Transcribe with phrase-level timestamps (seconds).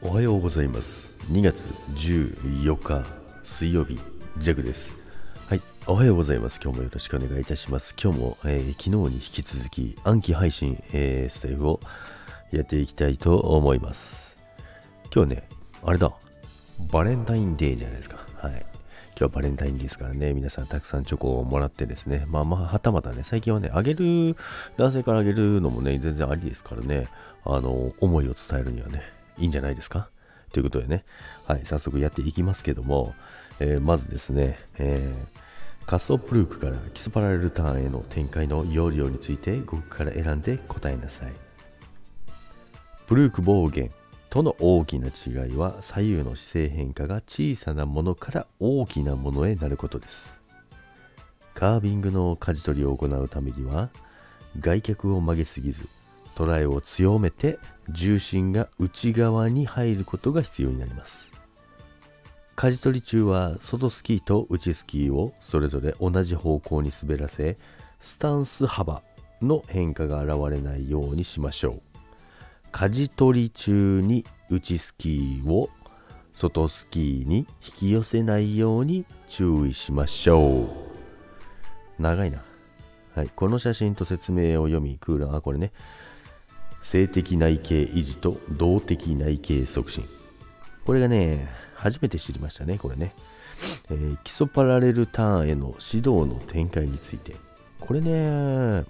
[0.00, 1.14] おはようございます。
[1.30, 1.62] 2月
[1.94, 3.04] 14日
[3.42, 3.98] 水曜日
[4.38, 4.94] ジャグです。
[5.48, 6.60] はいおはようございます。
[6.62, 7.94] 今日もよろしくお願いいたします。
[8.02, 11.80] 今日も、えー、昨日に引き続き暗記配信、えー、スタイフを
[12.50, 14.38] やっていきたいと思います。
[15.14, 15.48] 今日ね
[15.82, 16.12] あれだ。
[16.90, 18.18] バレンタインデーじゃないですか。
[18.36, 18.66] はい。
[19.18, 24.36] 今日バレンタインですからね、皆さんたくさんチョコをもらってですね、まあまあ、はたまたね、最近はね、あげる、
[24.76, 27.08] 男性からあげるのもね、全然ありですからね、
[27.44, 29.02] あの、思いを伝えるにはね、
[29.36, 30.08] いいんじゃないですか？
[30.52, 31.04] ということでね、
[31.46, 33.14] はい、早速やっていきますけども、
[33.58, 41.32] えー、まずですね、えー、カスオプルークから基礎パラレルターンへの展開の要領について5個から選んで答えなさい。
[43.08, 43.90] プルーク暴言
[44.30, 50.38] との大きな違いは左右の姿勢変化が小さなものから大きなものへなることです。
[51.58, 53.90] カービングの舵取りを行うためには
[54.60, 55.88] 外脚を曲げすぎず
[56.36, 61.32] トライを強めて重心が内側に入ることが必要になります
[62.54, 67.56] 舵取り中は外スキーと内スキーをそれぞれ同じ方向に滑らせ
[67.98, 69.02] スタンス幅
[69.42, 71.82] の変化が現れないようにしましょう
[72.72, 75.70] 舵取り中に内スキーを
[76.32, 80.68] 外スキーに引き寄せないように注意しましょう
[81.98, 82.42] 長いな
[83.18, 85.72] はい、この写真と説明を読み、クーラー、あ、これね、
[86.82, 90.04] 性的内径維持と動的内径促進。
[90.86, 93.12] これがね、初めて知りましたね、これね。
[93.90, 97.34] えー、基礎パラレルターンへの指導の展開について。
[97.80, 98.84] これね、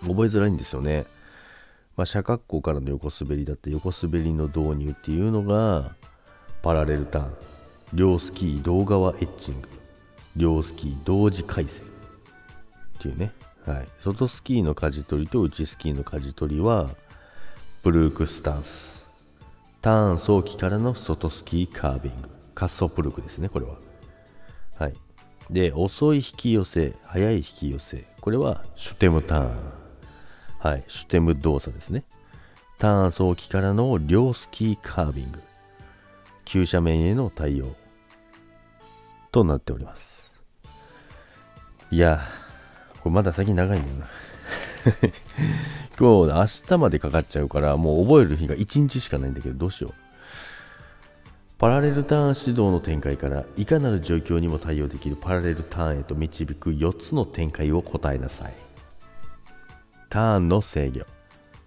[0.00, 1.04] 覚えづらいんですよね。
[1.96, 5.94] まあ、斜角行からの横滑りだって横滑りの導入っていうのが、
[6.62, 7.34] パラレルターン。
[7.92, 9.68] 両スキー同側エッチング。
[10.36, 11.86] 両スキー同時回線。
[11.86, 13.32] っていうね。
[13.64, 13.88] はい。
[14.00, 16.90] 外スキーの舵取りと内スキーの舵取りは、
[17.82, 19.06] ブルークスタンス。
[19.80, 22.28] ターン早期からの外スキーカービング。
[22.56, 23.76] 滑走プルークですね、これは。
[24.78, 24.94] はい。
[25.50, 28.06] で、遅い引き寄せ、速い引き寄せ。
[28.20, 29.83] これはシュテムターン。
[30.64, 30.84] はい。
[30.88, 32.04] シュテム動作ですね。
[32.78, 35.38] ターン早期からの両スキーカービング。
[36.46, 37.76] 急斜面への対応。
[39.30, 40.32] となっております。
[41.90, 42.22] いや、
[43.00, 44.06] これまだ先長いんだよな。
[46.00, 49.94] 今日、明日までかかっちゃうから、もう覚える日が1日しかないんだけど、どうしよう。
[51.58, 58.54] パラレルターン指導の展開からいかなる状況にも対応できるパラレルターンへと導く4つの展開を答えなさい。
[60.14, 61.00] ターンの制御、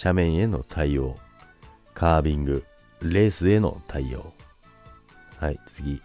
[0.00, 1.16] 斜面への対応、
[1.92, 2.62] カービング、
[3.02, 4.32] レースへの対応。
[5.38, 6.00] はい、次。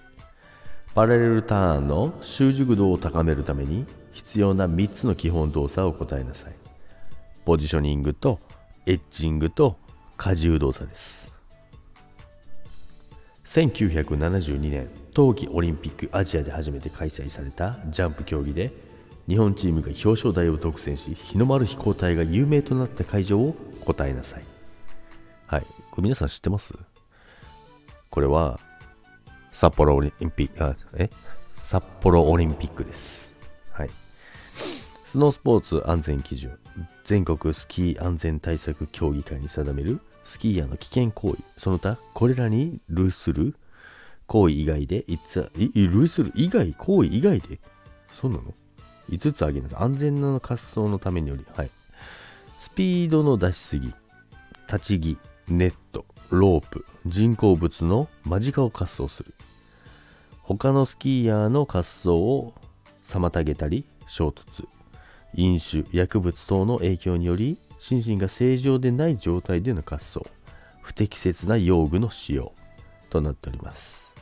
[0.96, 6.54] パラレルターンの習熟度を高めるために必要な3つの基本動作を答えなさい。
[7.46, 8.40] ポジショニングと
[8.88, 9.78] エッジングと
[10.20, 11.32] 荷重動作です
[13.46, 18.93] 1972年冬季オリンピックアジアで初めて開催されたジャンプ競技で
[19.28, 24.44] 日本チームが表彰台を独占し日の丸飛行隊が有名となった会場を答えなさい。
[25.48, 25.66] はい。
[25.98, 26.74] 皆さん知ってます？
[28.10, 28.60] これは
[29.52, 31.10] 札幌オリンピックあえ？
[31.64, 33.32] 札幌オリンピックです。
[33.72, 33.90] はい。
[35.04, 36.58] スノースポーツ安全基準。
[37.04, 41.38] 全国スキー安全対策協議会に定めるスキーヤーの危険行為。
[41.56, 43.56] その他これらに類する
[44.26, 47.60] 行為以外でいつ類する以外行為以外で
[48.12, 48.54] そうなの？
[49.10, 51.70] ?5 つ挙げます安全な滑走のためによりはい
[52.60, 53.94] スピードの出しすぎ
[54.72, 59.34] 立ち木ネットロープ人工物の間近を滑走する
[60.42, 62.54] 他のスキーヤーの滑走を
[63.04, 64.68] 妨げたり衝突
[65.36, 70.22] 飲酒、薬物等の影響により心身が正常でない状態での滑走、
[70.82, 72.54] 不適切な用具の使用
[73.10, 74.16] となっております。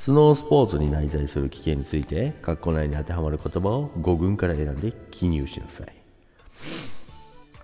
[0.00, 5.94] スノースポーツに内在する危険について、括弧内に当てはまる言葉を5群から選んで記入しなさい。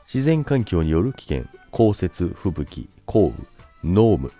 [0.04, 3.32] 自然環境による危険、降雪、吹雪、降
[3.82, 4.30] 雨、濃霧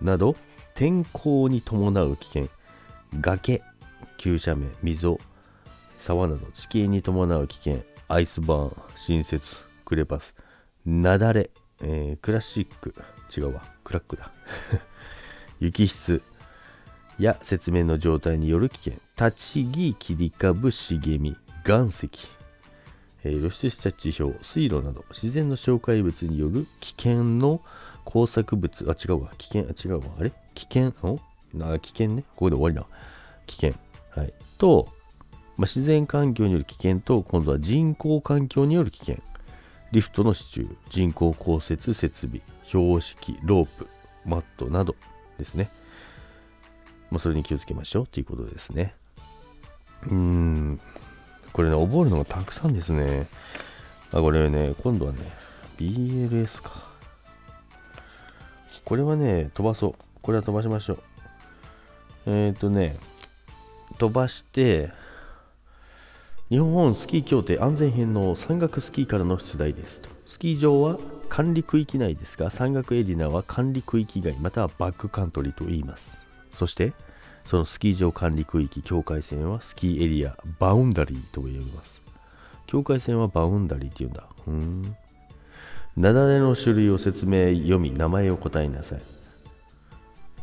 [0.00, 0.36] など、
[0.74, 2.48] 天候に伴う危険、
[3.20, 3.62] 崖、
[4.16, 5.18] 急斜面、溝、
[5.98, 9.40] 沢など地形に伴う危険、アイスバーン、新雪、
[9.84, 10.36] クレパス、
[10.86, 11.50] 雪崩、
[11.82, 12.94] えー、クラシック、
[13.36, 14.30] 違うわ、クラックだ。
[15.58, 16.22] 雪質
[17.20, 21.36] や雪面の状態による危険、立ち木、切り株、茂み、
[21.66, 22.08] 岩石、
[23.22, 25.04] えー、露出した地表、水路など。
[25.10, 27.60] 自然の障害物による危険の
[28.06, 30.32] 工作物、あ、違うわ、危険、あ、違うわ、あれ？
[30.54, 31.20] 危険、お？
[31.52, 32.22] な危険ね。
[32.30, 32.86] ここで終わりだ。
[33.46, 33.74] 危険。
[34.10, 34.32] はい。
[34.56, 34.88] と、
[35.58, 39.18] まあ、自然環境による危険と今度は人工環境による危険。
[39.92, 43.88] リフトの支柱、人工降雪設備、標識、ロープ、
[44.24, 44.94] マットなど
[45.36, 45.68] ですね。
[47.10, 48.94] まあ、それに気をつけましょうということですね。
[50.04, 50.80] うーん、
[51.52, 53.26] これね、覚えるのがたくさんですね。
[54.12, 55.18] あ、これね、今度はね、
[55.78, 56.90] BLS か。
[58.84, 59.94] これはね、飛ばそう。
[60.22, 60.98] これは飛ばしましょう。
[62.26, 62.98] えっ、ー、とね、
[63.98, 64.90] 飛ばして、
[66.48, 70.08] 日本スキー協定安全編の山岳スキーからの出題ですと。
[70.26, 70.98] スキー場は
[71.28, 76.29] 管理区域内ですが、山岳エリナは管理区域外またはバックカントリーと言います。
[76.50, 76.92] そして、
[77.44, 82.02] そのスキー場管理区域境界線はスキーエリアバウンダリーと呼びます。
[82.66, 84.24] 境界線はバウンダリーって言うんだ。
[84.46, 84.96] うん。
[85.96, 89.00] 雪崩の種類を説明読み、名前を答えなさい。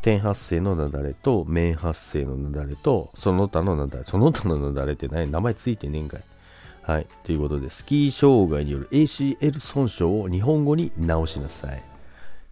[0.07, 5.30] 点発生の雪崩と面発生の雪崩とその他の雪崩その他の雪崩って何？
[5.30, 6.24] 名前ついてねえんかい
[6.83, 11.83] はいということでスキー障害による ACL 損傷を日本語に直しなさい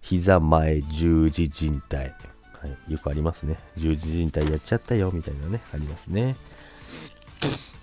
[0.01, 2.11] 膝前十字靭帯、
[2.65, 3.57] はい、よくありますね。
[3.75, 5.11] 十字靭帯やっちゃったよ。
[5.13, 5.61] みたいなね。
[5.73, 6.35] ありますね。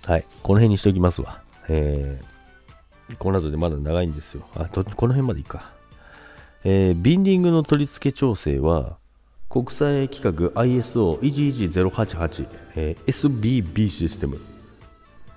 [0.05, 0.25] はい。
[0.41, 1.41] この辺にしておきますわ。
[1.69, 4.45] えー、この後でまだ長いんですよ。
[4.55, 5.71] あとこの辺までいいか。
[6.65, 8.97] えー、ビンディングの取り付け調整は
[9.49, 14.39] 国際規格 ISO11088、えー、SBB システム。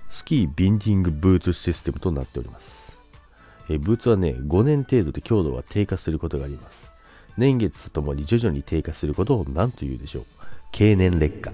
[0.09, 2.97] スキービンディングブーツシステムとなっております、
[3.69, 6.96] えー、ブーツはね5年程度で強度は低下することがあります。
[7.37, 10.25] 年月とともに徐々に低下することを何と言うでしょう。
[10.73, 11.53] 経年劣化。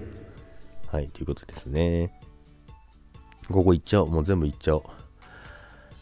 [0.91, 2.19] はいということですね。
[3.49, 4.09] ここ行っちゃおう。
[4.09, 4.83] もう全部行っちゃおう。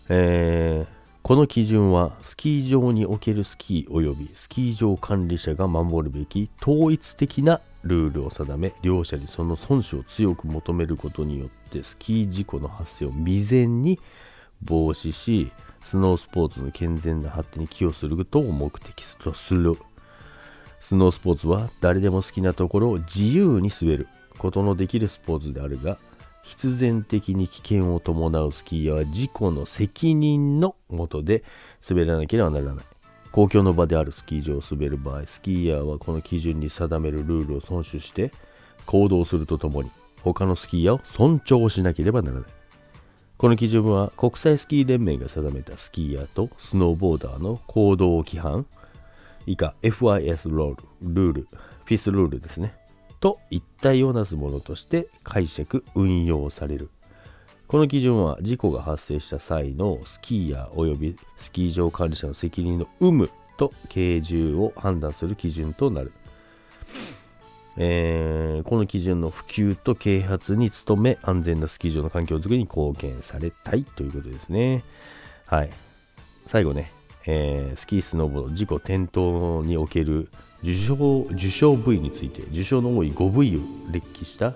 [0.09, 13.99] えーこの基準はスキー場におけるスキー及びスキー場管理者が守るべき統一的なルールを定め両者にその損傷を強く求めることによってスキー事故の発生を未然に
[14.63, 15.51] 防止し
[15.81, 19.75] スノースポーツの健全な発展に寄与することを目的とする
[20.79, 24.07] スノースポーツは誰でも好きなところを自由に滑る
[24.37, 25.97] ことのできるスポーツであるが
[26.43, 31.43] 必然的に危険を伴うスキーヤーは事故の責任のもとで
[31.87, 32.85] 滑らなければならない。
[33.31, 38.31] 公共の場であるスキー場を滑る場合、スキーヤーはこの基準に定めるルールを遵守して
[38.85, 39.91] 行動するとともに、
[40.21, 42.60] 他のスキーヤーを尊重しなければならない。
[43.41, 48.67] この基準は国際スキー連盟が定めたスキーヤーとスノーボーダーの行動規範、
[49.47, 51.47] 以下 FIS ロール、ルール、
[51.85, 52.75] フィスルールですね。
[53.19, 56.91] と一体をなすものとして解釈運用される。
[57.65, 66.13] この基準は事故が発生した際のスキーヤー及びスキー場管理者の責任の有無と軽重を判断する基準となる、
[67.83, 74.83] えー、この基準の普及と啓発に努め安全なスキー場の環境づくりに貢献されたいということですね。
[75.47, 75.71] はい。
[76.45, 76.91] 最後ね、
[77.25, 80.29] えー、スキースノーボード事故転倒における
[80.61, 83.61] 受賞受賞部位について受賞の多い5部位を
[83.91, 84.53] 列記した。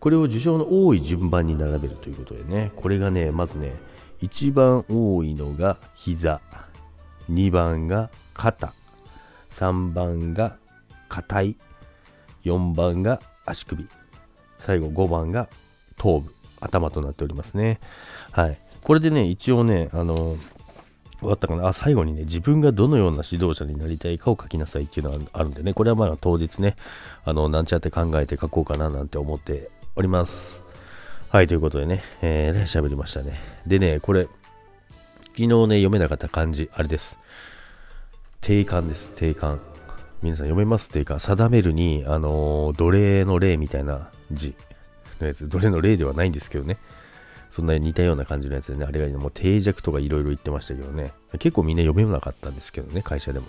[0.00, 3.74] これを受賞の多い順番に並べるということでねこれがねまずね
[4.20, 6.40] 一番多いのが膝
[7.30, 8.72] 2番が肩
[9.50, 10.56] 3番が
[11.08, 11.56] 肩い
[12.46, 13.86] 4番が足首
[14.58, 15.48] 最後5番が
[15.96, 17.80] 頭部頭となっておりますね
[18.30, 20.36] はいこれでね一応ねあの
[21.18, 26.76] 終わったかなあ、最後にね、自分がどのような指導者になりたいかを書きなさいっていうのがあるんでね、これはまあ当日ね、
[27.24, 30.76] あの、なんちゃって考えて書こうかななんて思っております。
[31.30, 33.40] はい、ということでね、えー、喋りましたね。
[33.66, 34.28] でね、これ、
[35.28, 37.18] 昨日ね、読めなかった漢字、あれです。
[38.42, 39.75] 定冠です、定冠。
[40.22, 41.18] 皆さん読めますっていうか。
[41.18, 44.54] 定めるに、あのー、奴隷の例みたいな字
[45.20, 46.78] のやつ、奴隷の例ではないんですけどね。
[47.50, 53.46] そんな似たような感じのやつでね、あれがもう定着とかいろいろ言ってましたけどね、結構みんな読めなかったんですけどね、会社でも。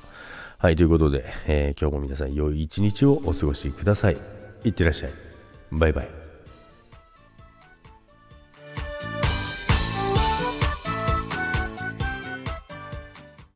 [0.57, 4.17] はい、ということで、えー、今日も皆さん良い一日をお過ごしください。
[4.63, 5.11] いってらっしゃい。
[5.71, 6.16] バイバイ。